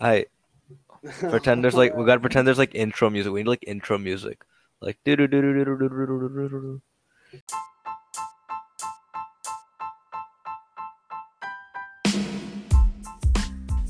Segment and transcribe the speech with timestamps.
[0.00, 0.26] I
[1.02, 3.32] pretend there's like we gotta pretend there's like intro music.
[3.32, 4.44] We need like intro music,
[4.80, 6.82] like do do do do do do do do do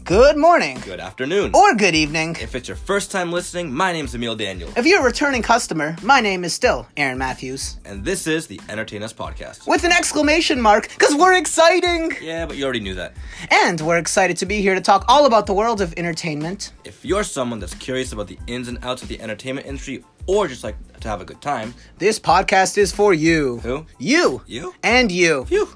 [0.06, 0.78] Good morning.
[0.84, 1.50] Good afternoon.
[1.52, 2.36] Or good evening.
[2.40, 5.96] If it's your first time listening, my name's Emil Daniel, If you're a returning customer,
[6.00, 7.78] my name is still Aaron Matthews.
[7.84, 9.66] and this is the Entertain Us podcast.
[9.66, 12.12] With an exclamation mark, because we're exciting!
[12.22, 13.14] Yeah, but you already knew that.
[13.50, 16.72] And we're excited to be here to talk all about the world of entertainment.
[16.84, 20.46] If you're someone that's curious about the ins and outs of the entertainment industry, or
[20.46, 23.58] just like to have a good time, This podcast is for you.
[23.64, 23.86] who?
[23.98, 24.42] You.
[24.46, 24.72] You?
[24.84, 25.46] And you.
[25.50, 25.68] You.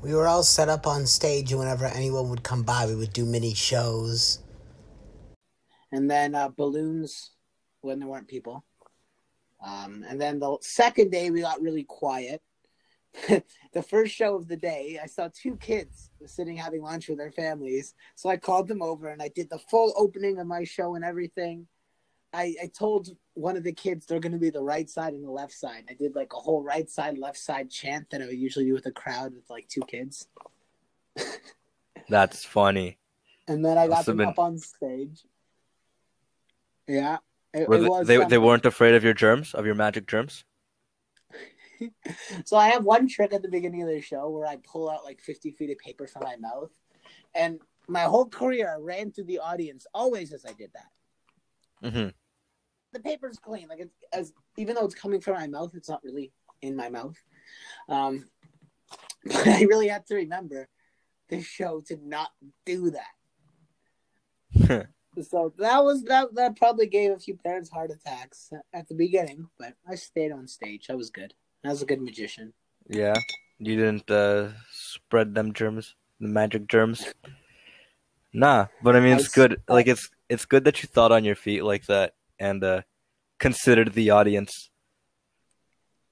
[0.00, 3.12] We were all set up on stage, and whenever anyone would come by, we would
[3.12, 4.38] do mini shows.
[5.90, 7.32] And then uh, balloons
[7.80, 8.64] when there weren't people.
[9.64, 12.42] Um, and then the second day, we got really quiet.
[13.72, 17.32] the first show of the day, I saw two kids sitting having lunch with their
[17.32, 17.94] families.
[18.14, 21.04] So I called them over and I did the full opening of my show and
[21.04, 21.66] everything.
[22.32, 25.24] I, I told one of the kids they're going to be the right side and
[25.24, 25.84] the left side.
[25.88, 28.74] I did like a whole right side, left side chant that I would usually do
[28.74, 30.28] with a crowd with like two kids.
[32.08, 32.98] That's funny.
[33.46, 35.24] And then I got Must them been- up on stage.
[36.86, 37.18] Yeah.
[37.54, 38.28] It, Were it they, was they, something.
[38.28, 40.44] they weren't afraid of your germs, of your magic germs?
[42.44, 45.04] So I have one trick at the beginning of the show where I pull out
[45.04, 46.72] like 50 feet of paper from my mouth.
[47.36, 50.88] And my whole career I ran through the audience always as I did that.
[51.82, 52.08] Mm-hmm.
[52.92, 53.68] The paper's clean.
[53.68, 56.88] Like it's as even though it's coming from my mouth, it's not really in my
[56.88, 57.16] mouth.
[57.88, 58.28] Um
[59.24, 60.68] but I really had to remember
[61.28, 62.30] this show to not
[62.64, 64.88] do that.
[65.22, 69.48] So that was that that probably gave a few parents heart attacks at the beginning,
[69.58, 70.86] but I stayed on stage.
[70.90, 71.34] I was good.
[71.64, 72.52] I was a good magician.
[72.88, 73.16] yeah.
[73.60, 77.12] You didn't uh, spread them germs, the magic germs.
[78.32, 79.62] Nah, but I mean it's I good.
[79.68, 82.82] Like it's it's good that you thought on your feet like that and uh,
[83.38, 84.70] considered the audience.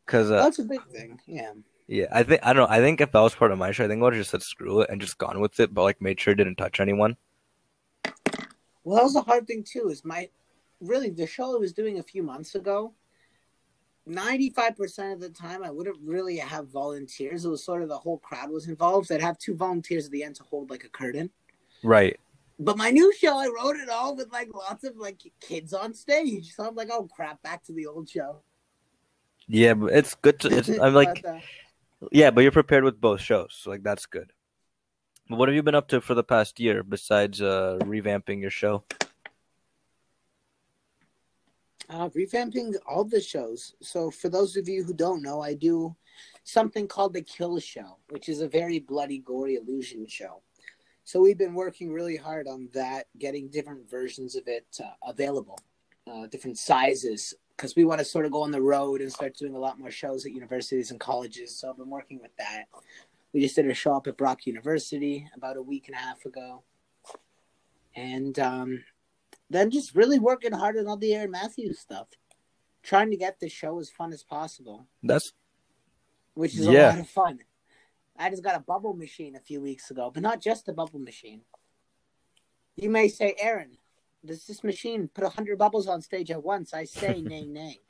[0.06, 1.21] Cause uh, That's a big thing.
[1.26, 1.53] Yeah.
[1.88, 2.75] yeah, I think I don't know.
[2.75, 4.31] I think if that was part of my show, I think I would have just
[4.31, 6.81] said screw it and just gone with it, but like made sure it didn't touch
[6.81, 7.16] anyone.
[8.84, 9.88] Well, that was the hard thing too.
[9.88, 10.28] Is my
[10.81, 12.94] really the show I was doing a few months ago.
[14.06, 17.44] Ninety-five percent of the time, I wouldn't really have volunteers.
[17.44, 19.10] It was sort of the whole crowd was involved.
[19.10, 21.31] I'd have two volunteers at the end to hold like a curtain.
[21.82, 22.19] Right.
[22.59, 25.92] But my new show, I wrote it all with like lots of like kids on
[25.94, 26.54] stage.
[26.54, 28.41] So I'm like, oh crap, back to the old show.
[29.47, 30.48] Yeah, but it's good to.
[30.56, 31.38] It's, I'm like, But, uh,
[32.12, 34.32] yeah, but you're prepared with both shows, so like that's good.
[35.28, 38.50] But what have you been up to for the past year besides uh, revamping your
[38.50, 38.84] show?
[41.88, 43.75] uh, revamping all the shows.
[43.81, 45.94] So, for those of you who don't know, I do
[46.44, 50.43] something called the Kill Show, which is a very bloody, gory illusion show.
[51.06, 55.56] So, we've been working really hard on that, getting different versions of it uh, available,
[56.11, 59.37] uh, different sizes, because we want to sort of go on the road and start
[59.37, 61.56] doing a lot more shows at universities and colleges.
[61.56, 62.65] So, I've been working with that.
[63.33, 66.25] We just did a show up at Brock University about a week and a half
[66.25, 66.65] ago.
[67.94, 68.83] And um,
[69.49, 72.09] then just really working hard on all the Aaron Matthews stuff,
[72.83, 75.33] trying to get the show as fun as possible, That's
[76.34, 76.88] which is Yeah.
[76.88, 77.38] a lot of fun.
[78.19, 80.99] I just got a bubble machine a few weeks ago, but not just a bubble
[80.99, 81.43] machine.
[82.77, 83.78] You may say, Aaron,
[84.25, 86.75] does this machine put 100 bubbles on stage at once?
[86.75, 87.81] I say, nay, nay.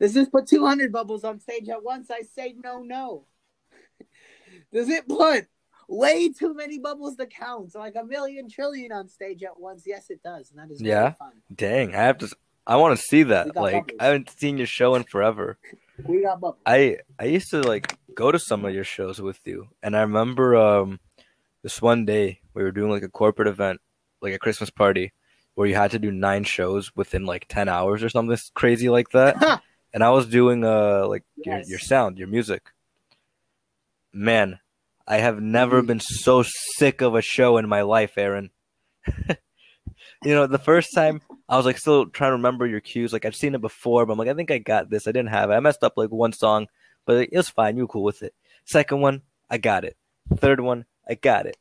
[0.00, 2.10] Does this put 200 bubbles on stage at once?
[2.10, 3.26] I say, no, no.
[4.72, 5.46] Does it put
[5.88, 7.72] way too many bubbles to count?
[7.72, 9.82] So like a million trillion on stage at once?
[9.84, 10.50] Yes, it does.
[10.50, 11.12] And that is Yeah.
[11.14, 11.32] fun.
[11.54, 11.94] dang.
[11.94, 12.28] I have to.
[12.66, 13.56] I want to see that.
[13.56, 13.96] Like bubbles.
[13.98, 15.58] I haven't seen your show in forever.
[15.98, 16.60] We got bubbles.
[16.66, 20.00] I I used to like go to some of your shows with you, and I
[20.02, 21.00] remember um
[21.62, 23.80] this one day we were doing like a corporate event,
[24.20, 25.12] like a Christmas party,
[25.54, 29.10] where you had to do nine shows within like ten hours or something crazy like
[29.10, 29.36] that.
[29.94, 31.68] and I was doing uh like your Yes.
[31.68, 32.70] your sound, your music.
[34.12, 34.60] Man,
[35.06, 35.86] I have never Mhm.
[35.86, 38.50] been so sick of a show in my life, Aaron.
[40.24, 41.20] you know, the first time
[41.52, 43.12] I was like still trying to remember your cues.
[43.12, 45.06] Like I've seen it before, but I'm like, I think I got this.
[45.06, 45.52] I didn't have it.
[45.52, 46.66] I messed up like one song,
[47.04, 47.76] but it was fine.
[47.76, 48.34] You were cool with it.
[48.64, 49.20] Second one,
[49.50, 49.98] I got it.
[50.34, 51.58] Third one, I got it.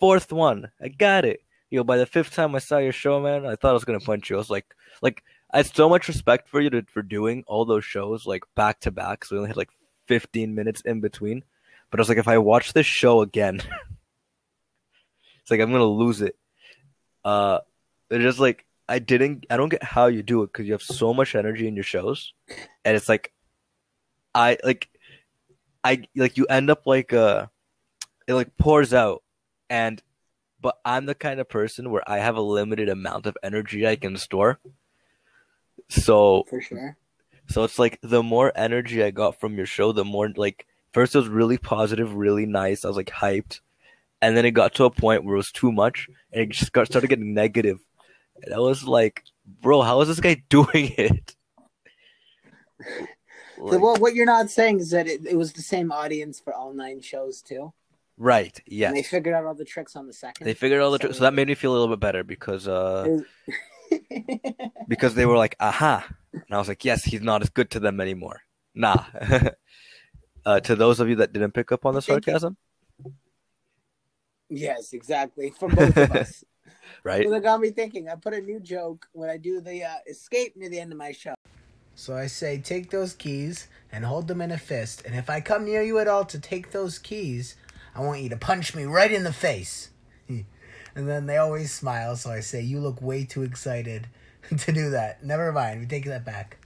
[0.00, 1.44] Fourth one, I got it.
[1.70, 4.00] Yo, by the fifth time I saw your show, man, I thought I was gonna
[4.00, 4.34] punch you.
[4.34, 7.64] I was like, like I had so much respect for you to, for doing all
[7.64, 9.24] those shows like back to back.
[9.24, 9.70] So we only had like
[10.06, 11.44] 15 minutes in between.
[11.92, 13.56] But I was like, if I watch this show again,
[15.42, 16.34] it's like I'm gonna lose it.
[17.24, 17.60] Uh,
[18.08, 19.46] they're just like I didn't.
[19.50, 21.84] I don't get how you do it because you have so much energy in your
[21.84, 22.32] shows,
[22.84, 23.32] and it's like,
[24.34, 24.88] I like,
[25.84, 27.46] I like you end up like uh,
[28.26, 29.22] it like pours out,
[29.68, 30.02] and
[30.60, 33.96] but I'm the kind of person where I have a limited amount of energy I
[33.96, 34.58] can store.
[35.88, 36.96] So For sure.
[37.46, 41.14] so it's like the more energy I got from your show, the more like first
[41.14, 42.84] it was really positive, really nice.
[42.84, 43.60] I was like hyped,
[44.22, 46.72] and then it got to a point where it was too much, and it just
[46.72, 47.78] got started getting negative.
[48.42, 49.22] And I was like,
[49.60, 51.34] bro, how is this guy doing it?
[53.56, 56.38] So Like, what, what you're not saying is that it, it was the same audience
[56.40, 57.72] for all nine shows too.
[58.16, 58.56] right?
[58.66, 58.92] And Yes.
[58.94, 60.44] they figured out all the tricks on the second.
[60.46, 62.22] They figured all the So- tr- so that made me feel a little bit better
[62.24, 63.18] because uh
[64.88, 67.80] because they were like aha and I was like yes he's not as good to
[67.80, 68.42] them anymore
[68.74, 69.04] nah
[70.46, 72.56] uh, to those of you that didn't pick up on the sarcasm
[74.50, 75.50] yes, exactly.
[75.58, 76.44] For both of us.
[77.04, 78.08] Right So that got me thinking.
[78.08, 80.98] I put a new joke when I do the uh, escape near the end of
[80.98, 81.34] my show.
[81.94, 85.02] So I say, take those keys and hold them in a fist.
[85.04, 87.56] And if I come near you at all to take those keys,
[87.94, 89.90] I want you to punch me right in the face.
[90.28, 90.46] and
[90.94, 92.14] then they always smile.
[92.14, 94.06] So I say, you look way too excited
[94.58, 95.24] to do that.
[95.24, 95.80] Never mind.
[95.80, 96.58] We take that back.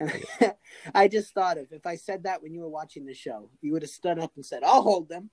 [0.94, 3.72] I just thought of if I said that when you were watching the show, you
[3.72, 5.30] would have stood up and said, "I'll hold them."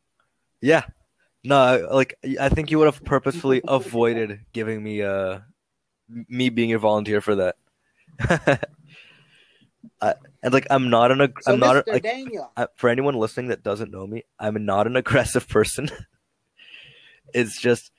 [0.61, 0.83] yeah
[1.43, 5.39] no like I think you would have purposefully avoided giving me uh
[6.07, 7.55] me being a volunteer for that
[10.01, 10.13] I,
[10.43, 11.89] and like I'm not an ag- So, I'm not Mr.
[11.89, 15.47] a, like Daniel, I, for anyone listening that doesn't know me, I'm not an aggressive
[15.47, 15.89] person.
[17.33, 17.91] it's just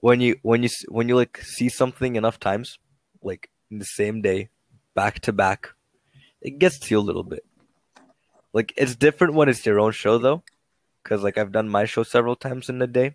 [0.00, 2.78] when you when you when you like see something enough times,
[3.22, 4.48] like in the same day,
[4.94, 5.70] back to back,
[6.40, 7.44] it gets to you a little bit.
[8.52, 10.42] Like it's different when it's your own show though,
[11.06, 13.14] because like I've done my show several times in a day,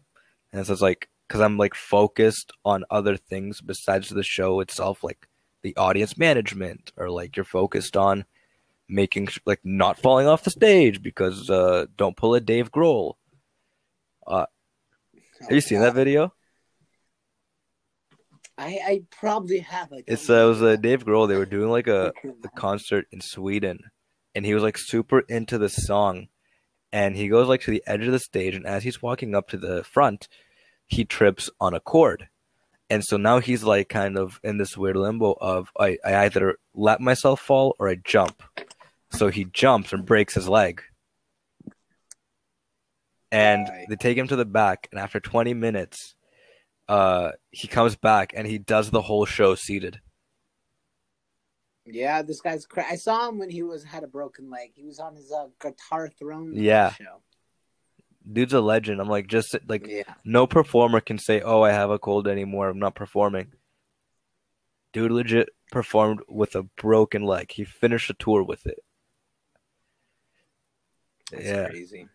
[0.53, 5.03] and so it's like because I'm like focused on other things besides the show itself,
[5.03, 5.27] like
[5.61, 8.23] the audience management, or like you're focused on
[8.87, 13.15] making like not falling off the stage because uh don't pull a Dave Grohl.
[15.41, 16.33] Have you seen that video?
[18.57, 19.91] I, I probably have.
[19.91, 21.27] I It's uh, it was uh, Dave Grohl.
[21.27, 23.79] They were doing like a, a concert in Sweden,
[24.35, 26.27] and he was like super into the song,
[26.91, 29.47] and he goes like to the edge of the stage, and as he's walking up
[29.49, 30.27] to the front,
[30.87, 32.27] he trips on a cord.
[32.89, 36.57] And so now he's like kind of in this weird limbo of I, I either
[36.73, 38.43] let myself fall or I jump,
[39.11, 40.81] so he jumps and breaks his leg,
[43.31, 46.15] and they take him to the back, and after twenty minutes,
[46.89, 50.01] uh, he comes back and he does the whole show seated.
[51.85, 52.65] Yeah, this guy's.
[52.65, 54.71] Cra- I saw him when he was had a broken leg.
[54.73, 56.53] He was on his uh, guitar throne.
[56.55, 56.91] Yeah.
[56.91, 57.21] Show.
[58.31, 59.01] dude's a legend.
[59.01, 60.03] I'm like, just like Yeah.
[60.23, 62.69] no performer can say, "Oh, I have a cold anymore.
[62.69, 63.53] I'm not performing."
[64.93, 67.51] Dude, legit performed with a broken leg.
[67.51, 68.79] He finished a tour with it.
[71.31, 72.07] That's yeah, crazy.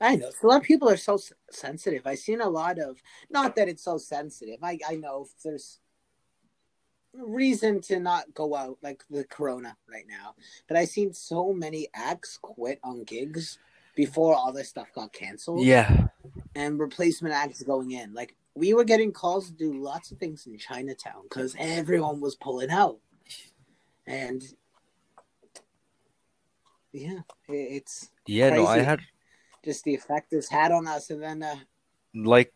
[0.00, 0.30] I know.
[0.42, 1.18] A lot of people are so
[1.50, 2.06] sensitive.
[2.06, 4.58] I've seen a lot of, not that it's so sensitive.
[4.62, 5.79] I, I know if there's
[7.14, 10.34] reason to not go out like the corona right now,
[10.68, 13.58] but I've seen so many acts quit on gigs
[13.94, 16.06] before all this stuff got canceled yeah,
[16.54, 18.14] and replacement acts going in.
[18.14, 22.36] Like we were getting calls to do lots of things in Chinatown because everyone was
[22.36, 22.98] pulling out,
[24.06, 24.42] and
[26.92, 28.50] yeah, it's yeah.
[28.50, 29.00] No, I had
[29.64, 31.56] just the effect this had on us, and then uh,
[32.14, 32.52] like,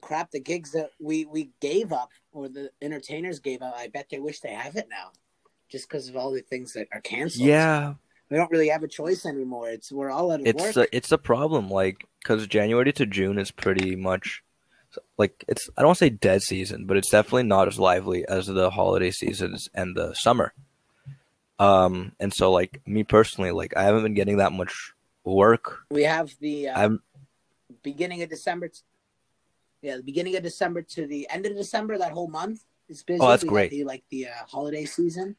[0.00, 3.74] crap, the gigs that we we gave up or the entertainers gave up.
[3.76, 5.12] I bet they wish they have it now,
[5.68, 7.46] just because of all the things that are canceled.
[7.46, 7.94] yeah,
[8.30, 9.68] we don't really have a choice anymore.
[9.70, 10.76] It's we're all out of it's work.
[10.76, 11.70] a, it's a problem.
[11.70, 14.42] Like, because January to June is pretty much
[15.16, 15.68] like it's.
[15.76, 18.70] I don't want to say dead season, but it's definitely not as lively as the
[18.70, 20.52] holiday seasons and the summer.
[21.58, 24.92] Um, and so like me personally, like I haven't been getting that much
[25.24, 25.84] work.
[25.90, 27.02] we have the uh, I'm
[27.82, 28.70] beginning of December.
[29.82, 31.98] Yeah, the beginning of December to the end of December.
[31.98, 33.20] That whole month is busy.
[33.20, 33.70] Oh, that's We great.
[33.70, 35.36] The, like the uh, holiday season.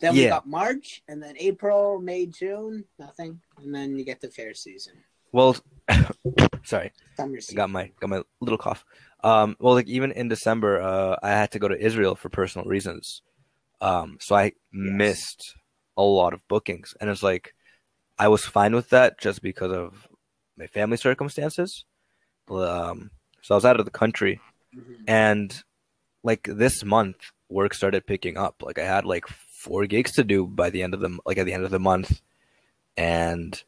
[0.00, 4.28] Then we got March, and then April, May, June, nothing, and then you get the
[4.28, 4.94] fair season,
[5.32, 5.56] well,
[6.64, 6.92] sorry.
[7.16, 8.84] summer I got my got my little cough.
[9.22, 12.66] Um, well, like even in December, uh, I had to go to Israel for personal
[12.66, 13.22] reasons.
[13.80, 15.54] Um, so I missed
[15.96, 17.54] a lot of bookings, and it's like
[18.18, 20.08] I was fine with that just because of
[20.56, 21.84] my family circumstances.
[22.50, 23.10] Um,
[23.42, 24.40] so I was out of the country,
[24.76, 25.04] Mhm.
[25.06, 25.62] and
[26.22, 27.16] like this month,
[27.48, 28.62] work started picking up.
[28.62, 31.46] Like I had like four gigs to do by the end of the like at
[31.46, 32.20] the end of the month,
[32.96, 33.62] and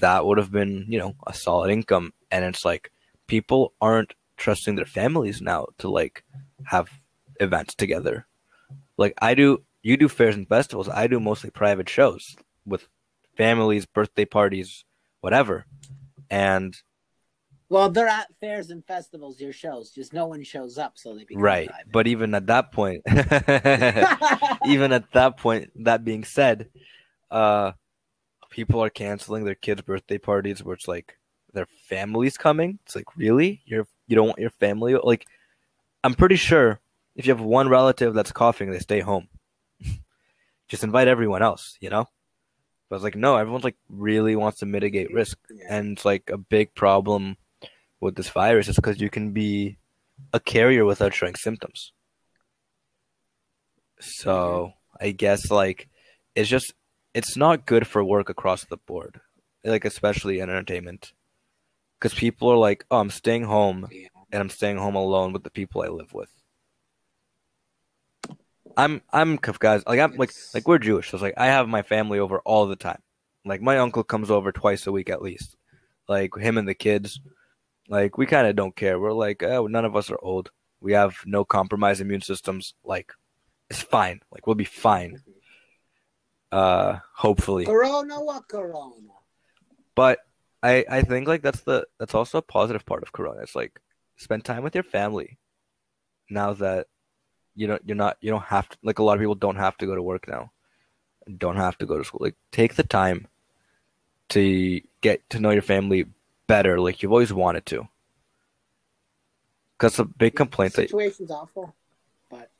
[0.00, 2.12] that would have been you know a solid income.
[2.30, 2.92] And it's like
[3.26, 6.24] people aren't trusting their families now to like
[6.64, 6.88] have
[7.40, 8.26] events together.
[8.96, 10.88] Like I do, you do fairs and festivals.
[10.88, 12.88] I do mostly private shows with
[13.36, 14.84] families, birthday parties,
[15.20, 15.66] whatever.
[16.30, 16.76] And
[17.68, 19.90] Well, they're at fairs and festivals, your shows.
[19.90, 21.68] Just no one shows up, so they become right.
[21.68, 21.92] private.
[21.92, 23.02] But even at that point,
[24.66, 26.68] even at that point, that being said,
[27.30, 27.72] uh,
[28.50, 31.18] people are canceling their kids' birthday parties where it's like
[31.54, 32.78] their family's coming.
[32.84, 35.26] It's like really, you're you don't want your family like.
[36.04, 36.78] I'm pretty sure
[37.16, 39.26] if you have one relative that's coughing, they stay home.
[40.68, 42.06] Just invite everyone else, you know.
[42.88, 45.64] But it's like no, everyone's like really wants to mitigate risk, Yeah.
[45.68, 47.36] and it's like a big problem
[48.00, 49.78] with this virus is because you can be
[50.32, 51.92] a carrier without showing symptoms.
[54.00, 55.06] So mm-hmm.
[55.06, 55.88] I guess like
[56.34, 56.72] it's just
[57.14, 59.20] it's not good for work across the board,
[59.64, 61.12] like especially in entertainment,
[61.98, 63.88] because people are like, oh, I'm staying home
[64.30, 66.30] and I'm staying home alone with the people I live with.
[68.76, 71.82] I'm I'm guys like I'm like like we're Jewish, so it's like I have my
[71.82, 73.00] family over all the time.
[73.44, 75.56] Like my uncle comes over twice a week at least.
[76.08, 77.20] Like him and the kids.
[77.88, 78.98] Like we kind of don't care.
[78.98, 80.50] We're like, oh, none of us are old.
[80.80, 82.74] We have no compromised immune systems.
[82.84, 83.12] Like
[83.70, 84.20] it's fine.
[84.30, 85.22] Like we'll be fine.
[86.50, 87.64] Uh, hopefully.
[87.64, 88.90] Corona, what Corona?
[89.94, 90.20] But
[90.62, 93.42] I I think like that's the that's also a positive part of Corona.
[93.42, 93.80] It's like
[94.16, 95.38] spend time with your family.
[96.28, 96.88] Now that
[97.54, 99.76] you don't you're not you don't have to like a lot of people don't have
[99.78, 100.50] to go to work now.
[101.38, 102.20] Don't have to go to school.
[102.22, 103.26] Like take the time
[104.30, 106.06] to get to know your family
[106.46, 107.88] better like you've always wanted to.
[109.78, 111.74] Cuz a big complaint that situation's awful,
[112.30, 112.50] but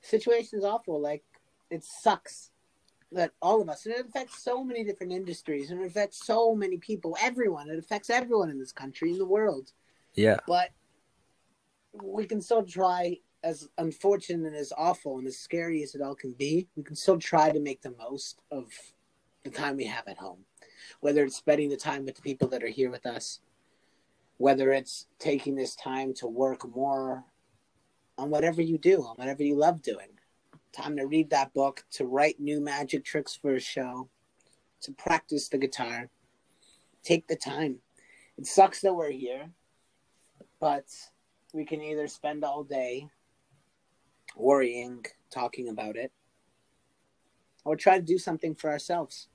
[0.00, 1.00] situation's awful.
[1.00, 1.24] Like
[1.70, 2.50] it sucks
[3.12, 6.54] that all of us, and it affects so many different industries, and it affects so
[6.54, 7.70] many people, everyone.
[7.70, 9.72] It affects everyone in this country, in the world.
[10.14, 10.38] yeah.
[10.46, 10.70] But
[11.92, 16.16] we can still try, as unfortunate and as awful and as scary as it all
[16.16, 18.72] can be, we can still try to make the most of
[19.44, 20.44] the time we have at home.
[21.00, 23.40] Whether it's spending the time with the people that are here with us,
[24.38, 27.24] whether it's taking this time to work more
[28.18, 30.08] on whatever you do, on whatever you love doing.
[30.72, 34.08] Time to read that book, to write new magic tricks for a show,
[34.80, 36.10] to practice the guitar.
[37.02, 37.78] Take the time.
[38.36, 39.50] It sucks that we're here,
[40.60, 40.86] but
[41.52, 43.08] we can either spend all day
[44.36, 46.10] worrying, talking about it,
[47.64, 49.28] or try to do something for ourselves.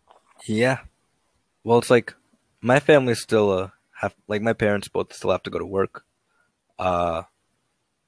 [0.45, 0.79] Yeah.
[1.63, 2.13] Well, it's like
[2.61, 3.69] my family still uh
[4.01, 6.03] have like my parents both still have to go to work.
[6.79, 7.23] Uh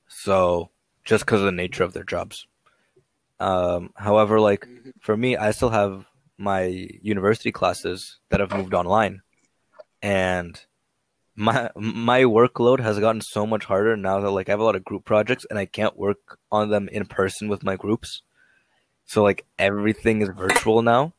[0.07, 0.71] so
[1.05, 2.47] just because of the nature of their jobs.
[3.39, 4.93] Um however like Mhm.
[5.01, 6.05] for me I still have
[6.37, 6.63] my
[7.01, 9.21] university classes that have moved online
[10.01, 10.59] and
[11.35, 14.75] my my workload has gotten so much harder now that like I have a lot
[14.77, 18.21] of group projects and I can't work on them in person with my groups.
[19.05, 21.13] So like everything is virtual now.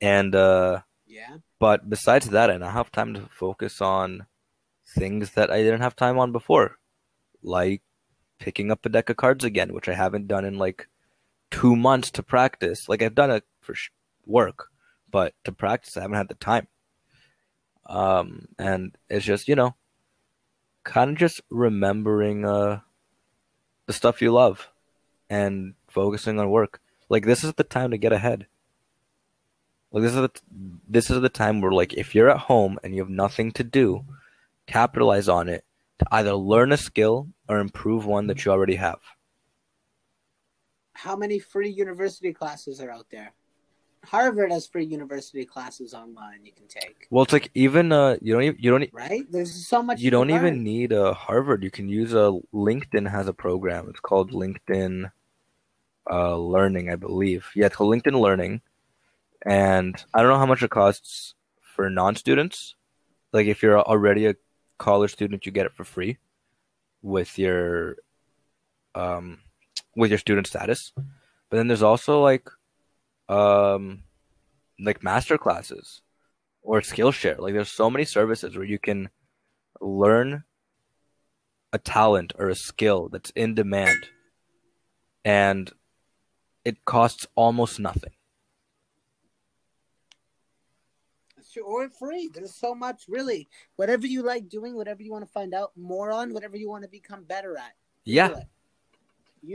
[0.00, 1.38] And uh Yeah.
[1.60, 4.26] But besides that, I now have time to focus on
[4.96, 6.78] things that I didn't have time on before,
[7.42, 7.82] like
[8.38, 10.88] picking up a deck of cards again, which I haven't done in like
[11.50, 12.88] two months to practice.
[12.88, 13.74] Like I've done it for
[14.26, 14.68] work,
[15.10, 16.66] but to practice, I haven't had the time.
[17.86, 19.74] Um, and it's just you know,
[20.82, 22.80] kind of just remembering uh
[23.86, 24.70] the stuff you love
[25.28, 26.80] and focusing on work.
[27.10, 28.46] Like this is the time to get ahead.
[29.92, 30.30] Like this is the
[30.88, 33.64] this is the time where like if you're at home and you have nothing to
[33.64, 34.04] do,
[34.66, 35.64] capitalize on it
[35.98, 39.00] to either learn a skill or improve one that you already have.
[40.94, 43.32] How many free university classes are out there?
[44.04, 48.32] Harvard has free university classes online you can take, Well, it's like even uh you
[48.32, 49.30] don't even, you don't right?
[49.30, 51.62] There's so much you don't even need a Harvard.
[51.62, 53.88] You can use a LinkedIn has a program.
[53.90, 55.10] It's called LinkedIn
[56.10, 57.50] uh Learning, I believe.
[57.54, 58.62] Yeah, it's called LinkedIn Learning.
[59.46, 62.74] And I don't know how much it costs for non-students.
[63.32, 64.36] Like if you're already a
[64.78, 66.18] college student, you get it for free
[67.02, 67.96] with your
[68.94, 69.40] um
[69.96, 70.92] with your student status.
[70.96, 72.48] But then there's also like
[73.28, 74.04] um
[74.80, 76.02] like master classes
[76.62, 77.38] or Skillshare.
[77.38, 79.10] Like there's so many services where you can
[79.80, 80.44] learn
[81.72, 84.08] a talent or a skill that's in demand
[85.24, 85.72] and
[86.64, 88.12] it costs almost nothing.
[91.34, 92.30] Sure, or free.
[92.32, 93.48] There's so much, really.
[93.76, 96.84] Whatever you like doing, whatever you want to find out more on, whatever you want
[96.84, 97.72] to become better at.
[98.04, 98.28] Yeah.
[98.28, 98.46] You do it.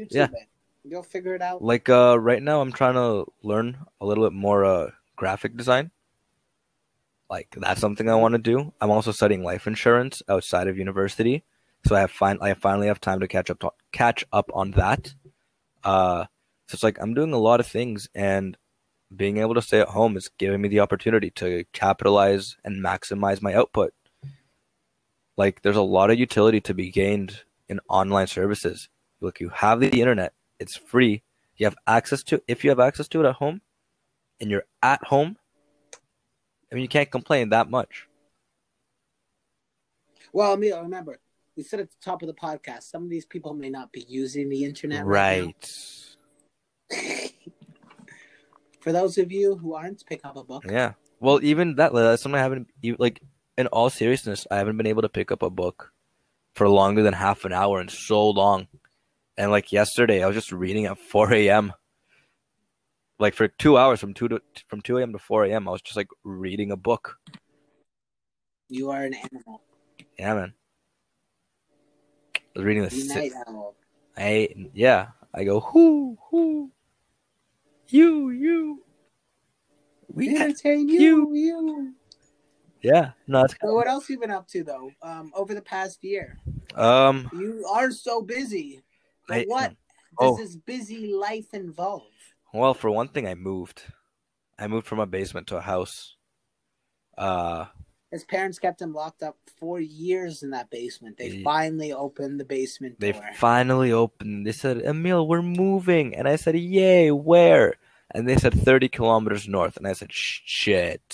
[0.08, 0.24] YouTube Yeah.
[0.26, 0.48] it.
[0.84, 1.64] You'll figure it out.
[1.64, 5.90] Like uh right now I'm trying to learn a little bit more uh graphic design.
[7.30, 8.72] Like that's something I want to do.
[8.80, 11.44] I'm also studying life insurance outside of university.
[11.88, 14.72] So I have fin- I finally have time to catch up to- catch up on
[14.72, 15.14] that.
[15.84, 16.26] Uh
[16.68, 18.56] so it's like I'm doing a lot of things and
[19.16, 23.42] being able to stay at home is giving me the opportunity to capitalize and maximize
[23.42, 23.94] my output.
[25.38, 28.90] like there's a lot of utility to be gained in online services.
[29.20, 31.24] Look, you have the internet, it's free.
[31.58, 33.62] You have access to if you have access to it at home
[34.40, 35.38] and you're at home,
[36.72, 38.08] I mean you can't complain that much.
[40.34, 41.20] Well, Emil, remember,
[41.56, 44.06] we said at the top of the podcast, some of these people may not be
[44.08, 45.56] using the internet right.
[46.92, 47.32] Right.
[48.86, 50.64] For those of you who aren't, pick up a book.
[50.70, 50.94] Yeah.
[51.20, 52.68] Well, even that that's something I haven't
[53.00, 53.20] like
[53.58, 55.92] in all seriousness, I haven't been able to pick up a book
[56.54, 58.68] for longer than half an hour in so long.
[59.38, 61.74] And like yesterday, I was just reading at 4 a.m.
[63.18, 65.14] Like for two hours from two to from 2 a.m.
[65.14, 65.68] to 4 a.m.
[65.68, 67.18] I was just like reading a book.
[68.70, 69.64] You are an animal.
[70.20, 70.54] Yeah, man.
[72.36, 73.74] I was reading the night owl.
[74.16, 75.08] I yeah.
[75.34, 76.72] I go whoo whoo.
[77.90, 78.84] You you.
[80.08, 81.00] We Entertain you.
[81.00, 81.94] you, you.
[82.82, 83.12] yeah.
[83.28, 84.92] No, it's So what else you been up to though?
[85.02, 86.38] Um, over the past year,
[86.76, 87.30] um.
[87.34, 88.82] you are so busy.
[89.28, 89.76] But I- what does
[90.20, 90.38] oh.
[90.38, 92.04] this busy life involve?
[92.54, 93.82] Well, for one thing, I moved.
[94.58, 96.16] I moved from a basement to a house.
[97.18, 97.66] Uh,
[98.16, 101.18] His parents kept him locked up for years in that basement.
[101.18, 103.12] They Ye- finally opened the basement door.
[103.12, 103.30] they door.
[103.36, 104.48] finally opened.
[104.48, 107.12] They said, "Emil, we're moving," and I said, "Yay!
[107.12, 107.74] Where?"
[108.12, 111.14] And they said 30 kilometers north, and I said, "Shit!"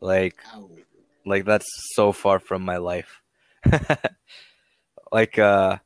[0.00, 0.70] Like, Ow.
[1.26, 3.20] like that's so far from my life.
[5.12, 5.76] like, uh,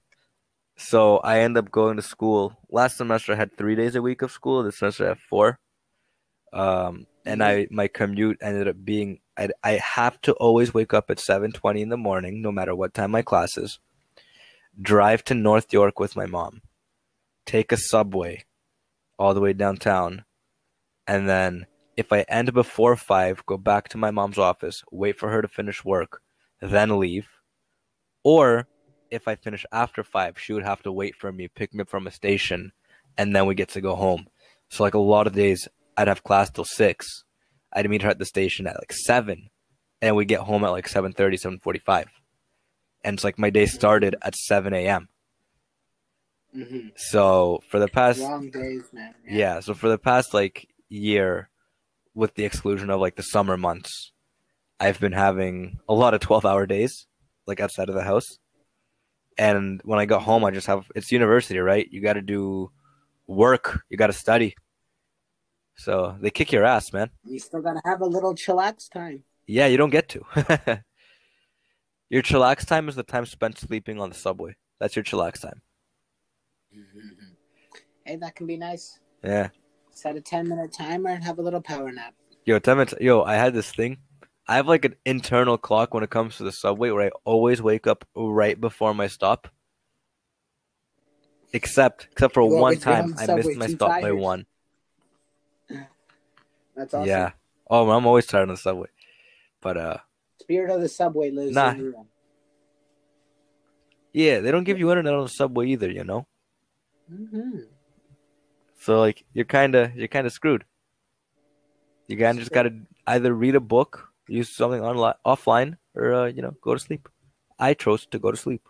[0.77, 2.57] so I end up going to school.
[2.71, 4.63] Last semester I had three days a week of school.
[4.63, 5.59] This semester I have four.
[6.53, 11.11] Um, and I my commute ended up being I I have to always wake up
[11.11, 13.79] at seven twenty in the morning, no matter what time my class is.
[14.81, 16.63] Drive to North York with my mom,
[17.47, 18.45] take a subway,
[19.19, 20.25] all the way downtown,
[21.07, 25.31] and then if I end before five, go back to my mom's office, wait for
[25.31, 26.21] her to finish work,
[26.61, 27.29] then leave.
[28.25, 28.67] Or
[29.11, 31.89] if I finish after five, she would have to wait for me, pick me up
[31.89, 32.73] from a station,
[33.17, 34.27] and then we get to go home.
[34.71, 37.25] So like a lot of days, I'd have class till six.
[37.75, 39.51] I'd meet her at the station at like seven,
[40.01, 42.07] and we get home at like 7.30, 7.45.
[43.03, 45.09] And it's like my day started at seven a.m.
[46.57, 46.93] Mhm.
[46.97, 49.15] So for the past Long days, man.
[49.29, 51.51] yeah, so for the past like year,
[52.15, 54.13] with the exclusion of like the summer months,
[54.79, 57.07] I've been having a lot of 12 hour days,
[57.47, 58.39] like outside of the house.
[59.37, 61.89] And when I got home, I just have it's university, right?
[61.91, 62.71] You got to do
[63.27, 64.55] work, you got to study.
[65.77, 67.11] So they kick your ass, man.
[67.25, 69.25] You still gotta have a little chillax time.
[69.47, 70.25] Yeah, you don't get to.
[72.11, 74.57] your chillax time is the time spent sleeping on the subway.
[74.81, 75.63] That's your chillax time.
[76.75, 77.11] Mhm.
[78.07, 78.99] Hey, that can be nice.
[79.23, 79.49] Yeah.
[79.91, 82.13] Set a ten minute timer and have a little power nap.
[82.45, 83.97] Yo, tell me, yo, I had this thing.
[84.47, 87.63] I have like an internal clock when it comes to the subway where I always
[87.63, 89.49] wake up right before my stop.
[91.55, 94.45] Except, except for one always get on time, I missed my stop by one.
[96.77, 97.09] That's awesome.
[97.09, 97.33] Yeah.
[97.69, 98.89] Oh, I'm always tired on the subway.
[99.61, 99.97] But uh,
[100.41, 101.75] Spirit of the subway lives Nah.
[104.13, 106.27] yeah, they don't give you internet on the subway either, you know.
[107.09, 107.61] hmm
[108.79, 110.65] So like, you're kind of, you're kind of screwed.
[112.09, 112.75] You kind of just gotta
[113.07, 117.09] either read a book, use something online, offline, or uh, you know, go to sleep.
[117.59, 118.63] I chose to go to sleep.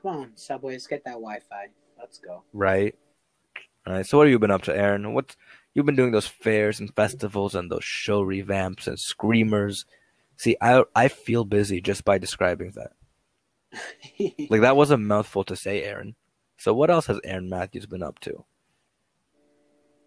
[0.00, 1.68] Come on, subways, get that Wi-Fi.
[1.98, 2.42] Let's go.
[2.54, 2.94] Right.
[3.86, 4.06] All right.
[4.06, 5.12] So what have you been up to, Aaron?
[5.12, 5.36] What
[5.74, 9.84] you've been doing those fairs and festivals and those show revamps and screamers.
[10.36, 12.92] See, I I feel busy just by describing that.
[14.50, 16.14] Like that was a mouthful to say, Aaron.
[16.58, 18.44] So what else has Aaron Matthews been up to?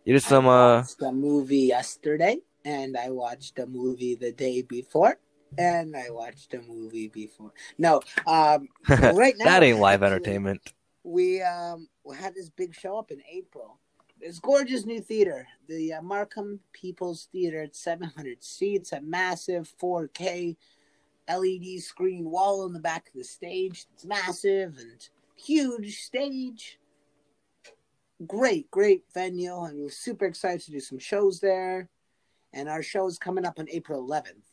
[0.06, 4.32] You did some I uh watched a movie yesterday, and I watched a movie the
[4.34, 5.18] day before,
[5.58, 7.54] and I watched a movie before.
[7.78, 10.62] No, um, right now that ain't live entertainment.
[11.04, 13.80] We um we had this big show up in April.
[14.24, 17.62] This gorgeous new theater, the uh, Markham People's Theater.
[17.62, 20.56] It's 700 seats, a massive 4K
[21.28, 23.86] LED screen wall in the back of the stage.
[23.94, 26.80] It's massive and huge stage.
[28.26, 29.62] Great, great venue.
[29.64, 31.90] and we're super excited to do some shows there.
[32.54, 34.46] And our show is coming up on April 11th.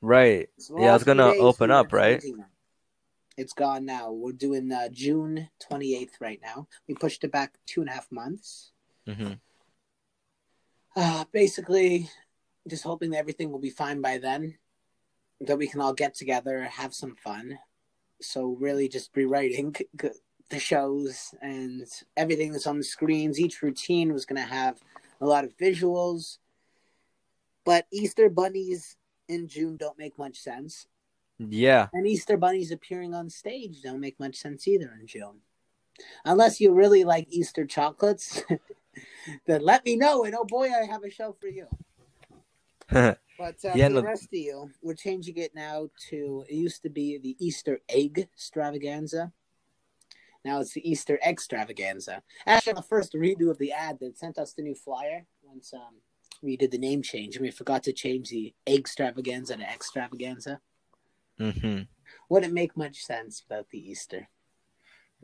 [0.00, 0.48] Right.
[0.58, 2.22] So Yeah, I was gonna open up, right?
[3.36, 4.12] It's gone now.
[4.12, 6.68] We're doing uh, June 28th right now.
[6.86, 8.70] We pushed it back two and a half months.
[9.08, 9.32] Hmm
[10.96, 12.10] Uh, basically,
[12.66, 14.58] just hoping that everything will be fine by then,
[15.40, 17.58] that we can all get together, have some fun.
[18.20, 19.76] So really, just rewriting
[20.50, 23.38] the shows and everything that's on the screens.
[23.38, 24.80] Each routine was going to have
[25.20, 26.38] a lot of visuals,
[27.64, 28.96] but Easter bunnies
[29.28, 30.86] in June don't make much sense.
[31.38, 31.88] Yeah.
[31.92, 35.40] And Easter bunnies appearing on stage don't make much sense either in June.
[36.24, 38.42] Unless you really like Easter chocolates,
[39.46, 40.24] then let me know.
[40.24, 41.66] And oh boy, I have a show for you.
[43.38, 46.82] But uh, Yeah, the no- rest of you, we're changing it now to it used
[46.82, 49.32] to be the Easter egg extravaganza.
[50.44, 52.22] Now it's the Easter extravaganza.
[52.46, 56.00] Actually, the first redo of the ad, that sent us the new flyer once um,
[56.42, 60.60] we did the name change, and we forgot to change the egg extravaganza to extravaganza.
[61.38, 61.82] hmm
[62.28, 64.28] Wouldn't make much sense without the Easter.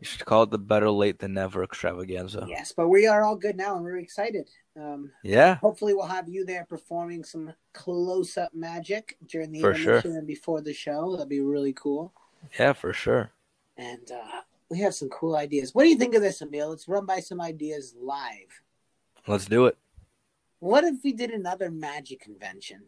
[0.00, 2.44] You should call it the better late than never extravaganza.
[2.48, 4.50] Yes, but we are all good now, and we're excited.
[4.76, 5.54] Um, Yeah.
[5.56, 9.98] hopefully, we'll have you there performing some close-up magic during the For sure.
[10.04, 11.12] and before the show.
[11.16, 12.12] That'd be really cool.
[12.58, 13.30] Yeah, for sure.
[13.76, 15.74] and uh, we have some cool ideas.
[15.74, 16.68] What do you think of this, Emil?
[16.70, 18.62] Let's run by some ideas live.
[19.26, 19.76] Let's do it.
[20.60, 22.82] What if we did another magic convention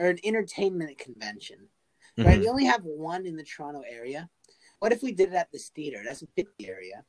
[0.00, 1.68] or an entertainment convention?
[2.18, 2.24] Mhm.
[2.24, 4.28] Right, we only have one in the Toronto area.
[4.78, 6.02] What if we did it at this theater?
[6.04, 7.04] That's a big area,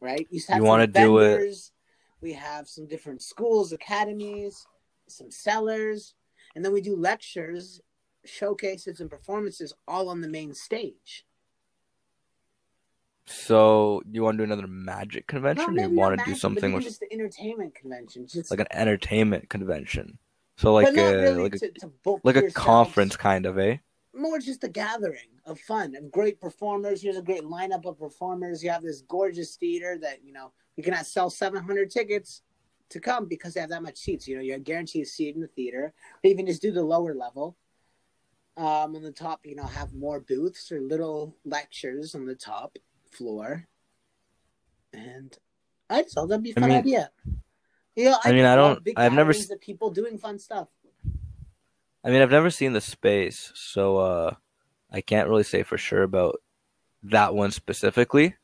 [0.00, 0.26] right?
[0.30, 1.70] You, You wanna do it-?
[2.20, 4.66] We have some different schools, academies,
[5.06, 6.14] some sellers,
[6.54, 7.80] and then we do lectures,
[8.24, 11.24] showcases, and performances all on the main stage.
[13.26, 15.74] So, you want to do another magic convention?
[15.74, 18.60] maybe you want to do magic, but something with just an entertainment convention, just like
[18.60, 20.18] an entertainment convention?
[20.56, 23.76] So, like a really like a to, to like a conference kind of, eh?
[24.14, 27.02] more just a gathering of fun and great performers.
[27.02, 28.62] Here's a great lineup of performers.
[28.62, 32.42] You have this gorgeous theater that you know you cannot sell 700 tickets
[32.90, 34.26] to come because they have that much seats.
[34.28, 35.92] You know, you're guaranteed a seat in the theater.
[36.22, 37.56] But even just do the lower level.
[38.56, 42.76] Um, on the top, you know, have more booths or little lectures on the top
[43.10, 43.68] floor.
[44.92, 45.36] And
[45.88, 47.10] I just thought that'd be a I fun mean- idea.
[47.94, 50.68] You know, I mean, I don't- I've never seen of people doing fun stuff.
[52.04, 54.34] I mean, I've never seen the space, so uh,
[54.90, 56.40] I can't really say for sure about
[57.02, 58.34] that one specifically.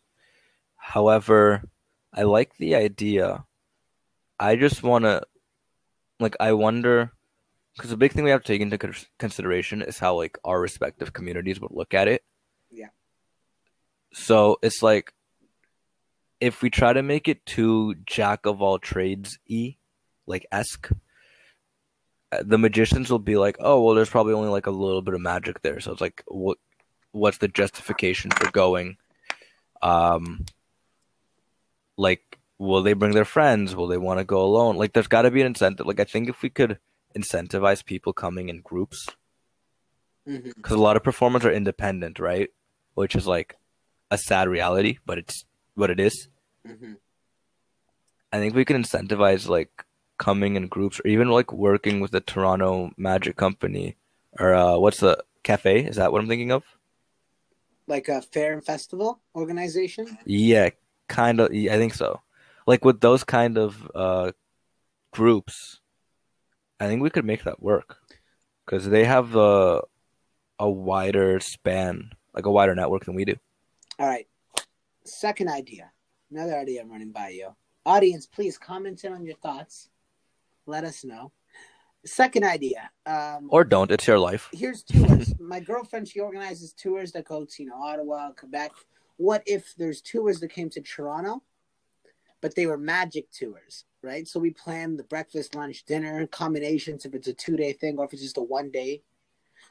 [0.77, 1.63] However,
[2.13, 3.45] I like the idea.
[4.39, 5.23] I just want to,
[6.21, 7.13] like, I wonder,
[7.75, 8.79] because the big thing we have to take into
[9.19, 12.23] consideration is how, like, our respective communities would look at it.
[12.71, 12.89] Yeah.
[14.13, 15.15] So it's like,
[16.41, 19.77] if we try to make it too jack of all trades y,
[20.27, 20.91] like esque,
[22.43, 25.21] the magicians will be like, oh, well, there's probably only like a little bit of
[25.21, 25.81] magic there.
[25.81, 26.59] So it's like, what,
[27.13, 28.97] what's the justification for going?
[29.83, 30.47] Um,
[31.97, 33.77] like, will they bring their friends?
[33.77, 34.77] Will they want to go alone?
[34.77, 35.87] Like, there's got to be an incentive.
[35.87, 36.79] Like, I think if we could
[37.17, 39.09] incentivize people coming in groups,
[40.25, 42.49] because a lot of performers are independent, right?
[42.95, 43.57] Which is like
[44.11, 45.45] a sad reality, but it's
[45.75, 46.29] what it is.
[46.67, 46.95] hmm
[48.33, 49.71] I think we can incentivize like
[50.19, 53.97] coming in groups or even like working with the Toronto Magic Company
[54.39, 55.85] or uh, what's the cafe?
[55.85, 56.65] Is that what I'm thinking of?
[57.87, 60.19] Like a fair and festival organization.
[60.25, 60.71] Yeah,
[61.09, 61.51] kind of.
[61.53, 62.21] I think so.
[62.67, 64.33] Like with those kind of uh,
[65.13, 65.81] groups,
[66.81, 67.99] I think we could make that work
[68.65, 69.83] because they have a
[70.59, 73.37] a wider span, like a wider network than we do.
[73.99, 74.27] All right.
[75.05, 75.91] Second idea.
[76.31, 77.55] Another idea I'm running by you.
[77.85, 79.91] Audience, please comment in on your thoughts.
[80.67, 81.33] Let us know.
[82.07, 82.91] Second idea.
[83.07, 83.91] Um, Or don't.
[83.91, 84.49] It's your life.
[84.53, 85.35] here's tours.
[85.41, 88.73] My girlfriend, she organizes tours that go to, you know, Ottawa, Quebec.
[89.17, 91.43] What if there's tours that came to Toronto,
[92.41, 94.27] but they were magic tours, right?
[94.29, 98.05] So we plan the breakfast, lunch, dinner combinations if it's a two day thing or
[98.05, 99.03] if it's just a one day.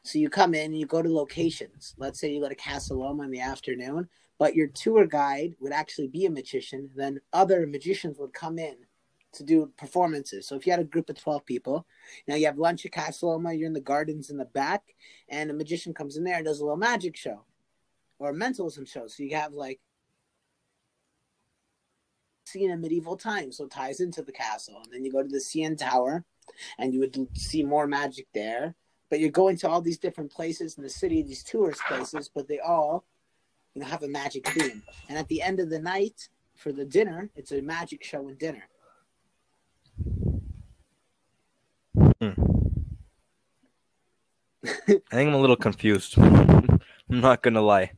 [0.03, 1.93] So you come in and you go to locations.
[1.97, 5.71] Let's say you go to Casa Loma in the afternoon, but your tour guide would
[5.71, 6.89] actually be a magician.
[6.95, 8.75] Then other magicians would come in
[9.33, 10.47] to do performances.
[10.47, 11.85] So if you had a group of 12 people,
[12.27, 14.95] now you have lunch at Casa Loma, you're in the gardens in the back,
[15.29, 17.43] and a magician comes in there and does a little magic show
[18.19, 19.07] or a mentalism show.
[19.07, 19.79] So you have like
[22.45, 24.81] seen in medieval times, so it ties into the castle.
[24.83, 26.23] And then you go to the CN Tower
[26.77, 28.75] and you would see more magic there.
[29.09, 32.47] But you're going to all these different places in the city, these tourist places, but
[32.47, 33.03] they all
[33.73, 34.83] you know have a magic theme.
[35.09, 38.37] And at the end of the night for the dinner, it's a magic show and
[38.37, 38.63] dinner.
[42.31, 42.41] Hmm.
[44.65, 46.17] I think I'm a little confused.
[46.17, 47.91] I'm not gonna lie.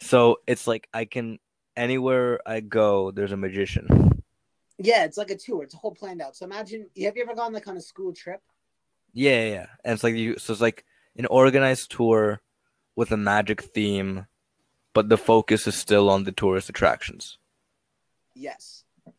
[0.00, 1.38] So it's like I can
[1.76, 4.22] anywhere I go, there's a magician.
[4.78, 5.62] Yeah, it's like a tour.
[5.62, 6.36] It's a whole planned out.
[6.36, 8.40] So imagine, have you ever gone like on a school trip?
[9.12, 9.66] Yeah, yeah, yeah.
[9.84, 10.38] And it's like you.
[10.38, 10.84] So it's like
[11.16, 12.40] an organized tour
[12.96, 14.26] with a magic theme,
[14.94, 17.38] but the focus is still on the tourist attractions.
[18.34, 18.84] Yes.
[19.06, 19.12] So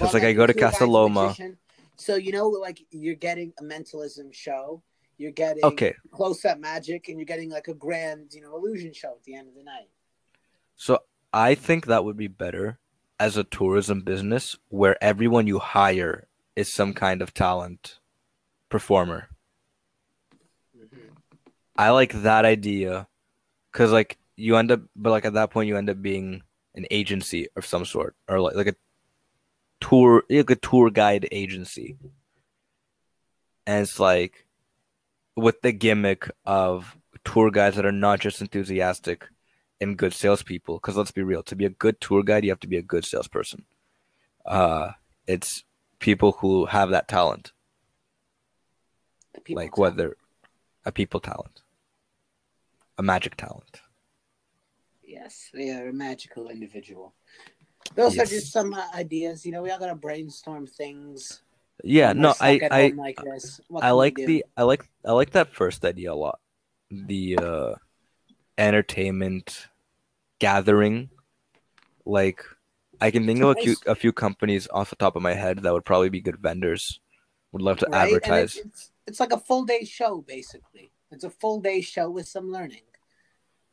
[0.00, 1.36] Well, it's like I go to tour
[1.98, 2.16] guide's a Casa Loma.
[2.16, 2.16] magician.
[2.16, 4.82] So you know, like you're getting a mentalism show.
[5.18, 8.92] You're getting Okay, close up magic, and you're getting like a grand, you know, illusion
[8.92, 9.90] show at the end of the night.
[10.76, 10.98] so
[11.32, 12.78] I think that would be better
[13.18, 18.00] as a tourism business where everyone you hire is some kind of talent
[18.68, 19.28] performer.
[20.76, 21.16] Mhm.
[21.76, 23.08] I like that idea
[23.72, 26.42] because like you end up, but like at that point you end up being
[26.74, 28.76] an agency of some sort or like like a
[29.82, 31.96] tour like a tour guide agency,
[33.66, 34.46] and it's like
[35.36, 39.28] with the gimmick of tour guides that are not just enthusiastic
[39.80, 40.76] and good salespeople.
[40.76, 42.82] Because let's be real, to be a good tour guide, you have to be a
[42.82, 43.64] good salesperson.
[44.46, 44.92] Uh,
[45.26, 45.64] it's
[45.98, 47.52] people who have that talent,
[49.48, 49.78] like talk.
[49.78, 50.16] whether
[50.84, 51.60] a people talent,
[52.98, 53.80] a magic talent.
[55.04, 57.14] Yes, they are a magical individual.
[57.94, 58.26] Those Yes.
[58.26, 59.44] are just some uh, ideas.
[59.44, 61.42] You know, we all gotta brainstorm things.
[61.84, 63.18] Yeah, no, I, I, like
[63.80, 66.38] I like the I like I like that first idea a lot.
[66.90, 67.74] The uh
[68.58, 69.68] entertainment
[70.38, 71.10] gathering.
[72.06, 72.44] Like
[73.00, 75.58] I can think of a few a few companies off the top of my head
[75.62, 77.00] that would probably be good vendors.
[77.52, 78.06] Would love to right?
[78.06, 78.56] Advertise.
[78.56, 80.90] it's, it's like a full day show, basically.
[81.10, 82.82] It's a full day show with some learning,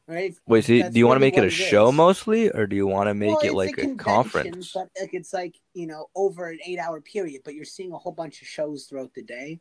[0.09, 0.35] right?
[0.47, 2.75] Wait, so that's do you want to make it a it show mostly or do
[2.75, 4.71] you want to make Well, it like a, convention, conference?
[4.73, 8.11] But like it's like you know over an eight-hour period, but you're seeing a whole
[8.11, 9.59] bunch of shows throughout the day.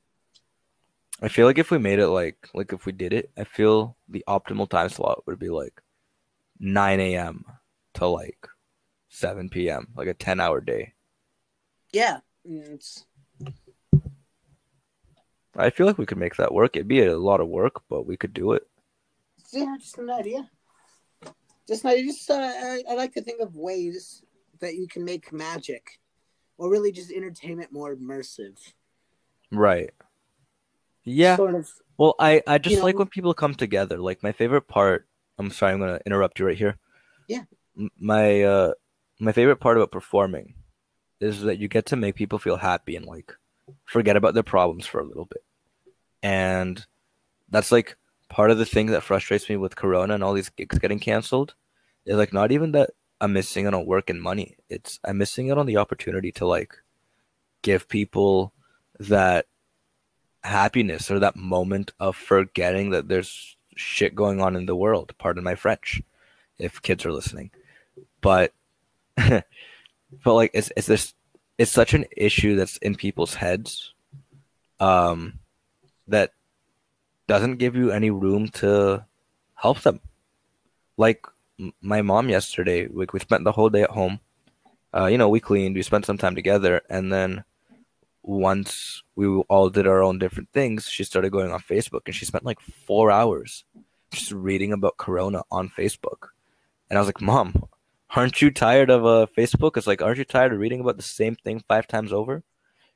[1.20, 3.96] I feel like if we made it like like if we did it, I feel
[4.08, 5.82] the optimal time slot would be like
[6.60, 7.44] 9 a.m.
[7.94, 8.48] to like
[9.10, 9.88] 7 p.m.
[9.96, 10.94] like a 10 hour day.
[11.92, 13.04] Yeah, it's
[15.56, 16.76] I feel like we could make that work.
[16.76, 18.66] It'd be a lot of work, but we could do it.
[19.52, 20.48] Yeah, just an idea.
[21.66, 24.22] Just I just uh, I, I like to think of ways
[24.60, 26.00] that you can make magic,
[26.56, 28.58] or really just entertainment more immersive.
[29.50, 29.90] Right.
[31.04, 31.36] Yeah.
[31.36, 31.70] Sort of.
[31.96, 33.98] Well, I I just like know- when people come together.
[33.98, 35.06] Like my favorite part.
[35.38, 36.78] I'm sorry, I'm gonna interrupt you right here.
[37.28, 37.44] Yeah.
[38.00, 38.72] My uh
[39.20, 40.54] my favorite part about performing
[41.20, 43.32] is that you get to make people feel happy and like
[43.84, 45.42] forget about their problems for a little bit.
[46.22, 46.84] And
[47.50, 47.96] that's like
[48.28, 51.54] part of the thing that frustrates me with Corona and all these gigs getting canceled.
[52.06, 54.56] Is like not even that I'm missing out on work and money.
[54.68, 56.74] It's I'm missing out on the opportunity to like
[57.62, 58.52] give people
[59.00, 59.46] that
[60.42, 65.14] happiness or that moment of forgetting that there's shit going on in the world.
[65.18, 66.02] Pardon my French,
[66.58, 67.50] if kids are listening.
[68.20, 68.52] But
[69.16, 69.44] but
[70.26, 71.14] like it's it's this
[71.58, 73.92] it's such an issue that's in people's heads
[74.78, 75.40] um
[76.06, 76.32] that
[77.28, 79.04] doesn't give you any room to
[79.54, 80.00] help them.
[80.96, 81.24] Like
[81.80, 84.18] my mom yesterday, we, we spent the whole day at home.
[84.92, 87.44] Uh, you know, we cleaned, we spent some time together, and then
[88.22, 92.24] once we all did our own different things, she started going on Facebook and she
[92.24, 93.64] spent like four hours
[94.10, 96.28] just reading about Corona on Facebook.
[96.88, 97.64] And I was like, Mom,
[98.16, 99.76] aren't you tired of uh, Facebook?
[99.76, 102.42] It's like, aren't you tired of reading about the same thing five times over?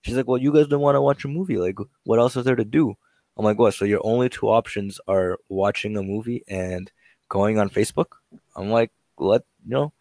[0.00, 1.58] She's like, Well, you guys don't want to watch a movie.
[1.58, 2.96] Like, what else is there to do?
[3.36, 3.74] I'm like, What?
[3.74, 6.90] So your only two options are watching a movie and
[7.28, 8.12] going on Facebook?
[8.56, 9.92] I'm like, Let, you know,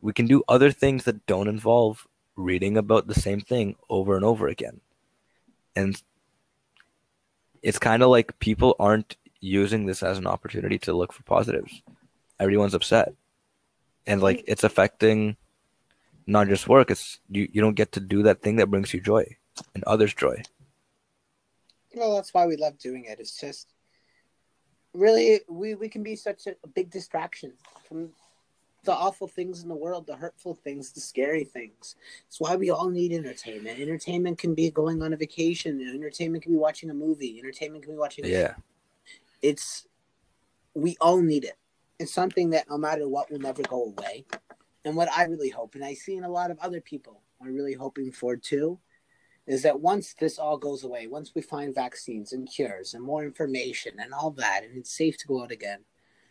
[0.00, 4.24] we can do other things that don't involve reading about the same thing over and
[4.24, 4.80] over again.
[5.76, 6.00] And
[7.62, 11.82] it's kind of like people aren't using this as an opportunity to look for positives.
[12.38, 13.12] Everyone's upset.
[14.06, 15.36] And like it's affecting
[16.26, 19.00] not just work, it's you, you don't get to do that thing that brings you
[19.00, 19.24] joy
[19.74, 20.42] and others joy.
[21.94, 23.18] Well, that's why we love doing it.
[23.20, 23.72] It's just
[24.94, 27.52] really we we can be such a, a big distraction
[27.86, 28.10] from
[28.84, 31.96] the awful things in the world, the hurtful things, the scary things.
[32.26, 33.78] It's why we all need entertainment.
[33.78, 35.80] Entertainment can be going on a vacation.
[35.86, 37.38] Entertainment can be watching a movie.
[37.38, 38.24] Entertainment can be watching.
[38.24, 38.54] a Yeah.
[39.42, 39.86] it's
[40.74, 41.58] we all need it.
[41.98, 44.24] It's something that no matter what will never go away.
[44.84, 47.50] And what I really hope, and I see in a lot of other people are
[47.50, 48.78] really hoping for too,
[49.50, 53.24] is that once this all goes away, once we find vaccines and cures and more
[53.24, 55.80] information and all that, and it's safe to go out again,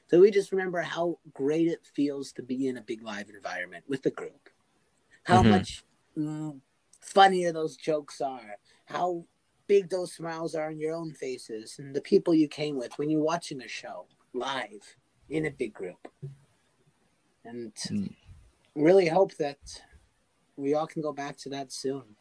[0.08, 3.84] that we just remember how great it feels to be in a big live environment
[3.90, 4.50] with the group.
[5.24, 5.50] How Mhm.
[5.50, 5.84] much
[6.16, 6.62] mm,
[7.02, 8.58] funnier those jokes are.
[8.86, 9.26] How
[9.68, 13.10] big those smiles are on your own faces and the people you came with when
[13.10, 14.96] you're watching a show live
[15.28, 16.08] in a big group.
[17.44, 18.16] And Mm.
[18.76, 19.60] really hope that
[20.56, 22.16] we all can go back to that soon.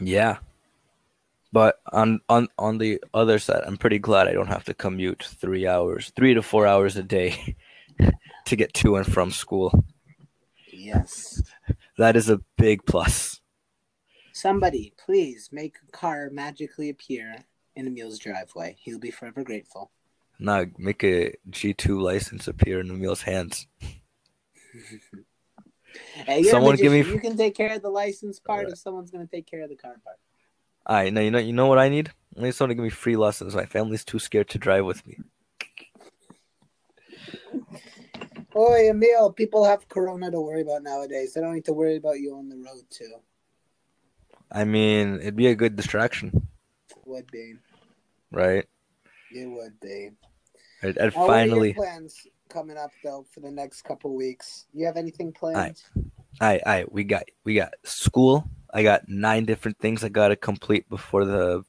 [0.00, 0.38] Yeah.
[1.52, 5.24] But on on on the other side, I'm pretty glad I don't have to commute
[5.24, 7.56] 3 hours, 3 to 4 hours a day
[8.44, 9.84] to get to and from school.
[10.70, 11.42] Yes.
[11.96, 13.40] That is a big plus.
[14.32, 18.76] Somebody, please make a car magically appear in Emil's driveway.
[18.78, 19.90] He'll be forever grateful.
[20.38, 23.66] Nah, make a G2 license appear in Emil's hands.
[26.26, 29.26] Hey, Someone give me- You can take care of the license part if someone's going
[29.26, 30.16] to take care of the car part.
[30.86, 32.10] All right, now you know you know what I need?
[32.36, 33.54] I need someone to give me free lessons.
[33.54, 35.18] My family's too scared to drive with me.
[38.56, 41.34] Oi, Emil, people have Corona to worry about nowadays.
[41.34, 43.14] They don't need to worry about you on the road, too.
[44.50, 46.48] I mean, it'd be a good distraction,
[47.04, 47.54] Would be.
[48.32, 48.64] right?
[49.30, 50.10] It would be.
[50.82, 51.72] I'd, I'd Now, what are your finally.
[51.74, 54.66] plans coming up, though, for the next couple weeks?
[54.72, 55.82] You have anything planned?
[56.40, 58.48] I I we got we got school.
[58.72, 61.64] I got nine different things I gotta complete before the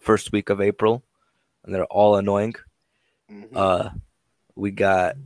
[0.00, 1.02] first week of April,
[1.64, 2.54] and they're all annoying.
[3.30, 3.48] Mhm.
[3.54, 3.90] Uh,
[4.54, 5.16] we got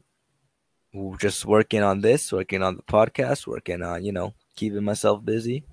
[0.92, 5.24] we're just working on this, working on the podcast, working on you know keeping myself
[5.24, 5.64] busy.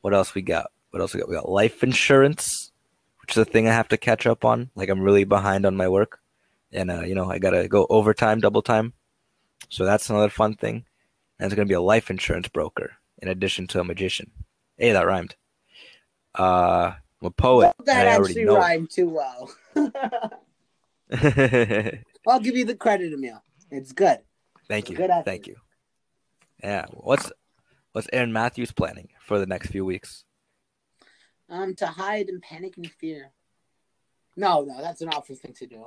[0.00, 0.70] What else we got?
[0.90, 1.28] What else we got?
[1.28, 2.72] We got life insurance,
[3.20, 4.70] which is a thing I have to catch up on.
[4.74, 6.20] Like I'm really behind on my work,
[6.72, 8.92] and uh, you know I gotta go overtime, double time.
[9.68, 10.84] So that's another fun thing.
[11.38, 14.30] And it's gonna be a life insurance broker in addition to a magician.
[14.76, 15.36] Hey, that rhymed.
[16.38, 17.74] Uh, I'm a poet.
[17.78, 18.46] Well, that actually it.
[18.46, 19.50] rhymed too well.
[22.28, 23.42] I'll give you the credit, Emil.
[23.70, 24.18] It's good.
[24.68, 24.96] Thank you.
[24.96, 25.10] Good.
[25.24, 25.56] Thank you.
[26.62, 26.86] Yeah.
[26.90, 27.32] What's
[27.92, 30.24] what's Aaron Matthews planning for the next few weeks?
[31.50, 33.32] Um, to hide and panic and fear.
[34.36, 35.86] No, no, that's an awful thing to do.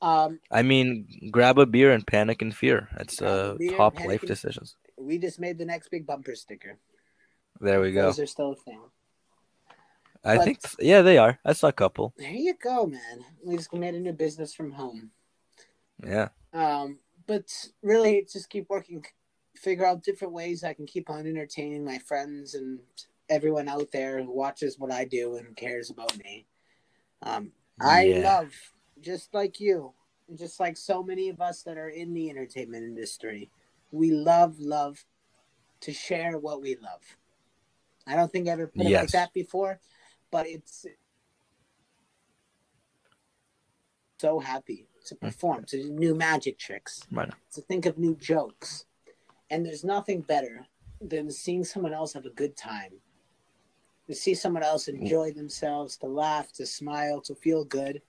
[0.00, 2.88] Um, I mean, grab a beer and panic and fear.
[2.96, 4.76] That's uh top panic life decisions.
[4.96, 6.78] we just made the next big bumper sticker.
[7.60, 8.02] There we go.
[8.02, 8.80] Those are still a thing.
[10.24, 11.38] I but- think yeah, they are.
[11.44, 12.14] I saw a couple.
[12.16, 13.24] There you go, man.
[13.44, 15.10] We just made a new business from home.
[16.04, 16.28] Yeah.
[16.52, 19.04] Um, but really, just keep working,
[19.56, 22.78] figure out different ways I can keep on entertaining my friends and
[23.28, 26.46] everyone out there who watches what I do and cares about me.
[27.22, 28.18] Um, I Yeah.
[28.22, 28.52] love,
[29.00, 29.92] just like you,
[30.28, 33.50] and just like so many of us that are in the entertainment industry,
[33.90, 35.04] we love, love
[35.80, 37.16] to share what we love.
[38.06, 39.80] I don't think I ever put it like that before,
[40.30, 40.86] but it's
[44.18, 45.20] so happy to mm.
[45.20, 47.32] perform, to do new magic tricks, Right.
[47.54, 48.86] to think of new jokes.
[49.50, 50.66] And there's nothing better
[51.00, 53.00] than seeing someone else have a good time.
[54.08, 55.00] To see someone else mm.
[55.00, 58.02] enjoy themselves, to laugh, to smile, to feel good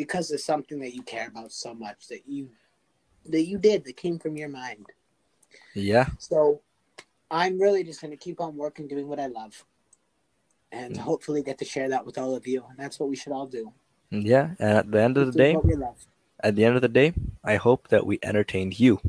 [0.00, 2.48] because of something that you care about so much that you
[3.26, 4.86] that you did that came from your mind.
[5.74, 6.06] Yeah.
[6.18, 6.62] So
[7.30, 9.62] I'm really just going to keep on working, doing what I love,
[10.72, 11.00] and Mm.
[11.10, 12.64] hopefully get to share that with all of you.
[12.70, 13.64] And that's what we should all do.
[14.10, 14.46] Yeah.
[14.58, 15.98] And at the end of the day, what we love.
[16.42, 17.12] at the end of the day,
[17.44, 19.00] I hope that we entertained you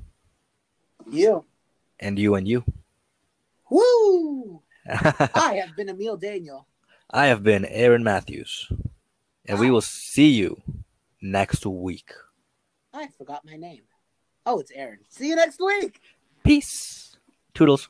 [1.09, 1.45] You.
[2.01, 2.65] and you and you.
[3.69, 4.61] Woo!
[4.89, 6.67] I have been Emil Daniel.
[7.09, 8.69] I have been Aaron Matthews,
[9.47, 10.61] and we will see you
[11.21, 12.11] next week.
[12.93, 13.83] I forgot my name.
[14.45, 14.99] Oh, it's Aaron.
[15.09, 16.01] See you next week.
[16.43, 17.17] Peace.
[17.53, 17.89] Toodles.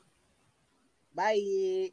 [1.14, 1.92] Bye.